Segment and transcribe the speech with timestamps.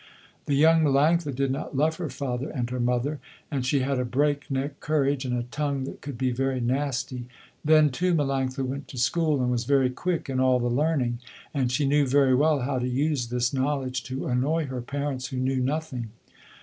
[0.47, 3.19] The young Melanctha did not love her father and her mother,
[3.51, 7.25] and she had a break neck courage, and a tongue that could be very nasty.
[7.63, 11.19] Then, too, Melanctha went to school and was very quick in all the learning,
[11.53, 15.37] and she knew very well how to use this knowledge to annoy her parents who
[15.37, 16.09] knew nothing.